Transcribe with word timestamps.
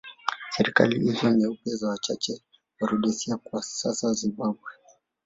Serikali 0.51 0.99
hizo 0.99 1.29
nyeupe 1.29 1.69
za 1.69 1.89
wachache 1.89 2.41
wa 2.79 2.89
Rhodesia 2.89 3.37
kwa 3.37 3.63
sasa 3.63 4.13
Zimbabwe 4.13 4.71